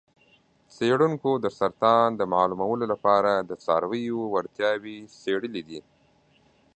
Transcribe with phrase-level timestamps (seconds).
[0.75, 5.79] څیړونکو د سرطان د معلومولو لپاره د څارویو وړتیاوې څیړلې دي.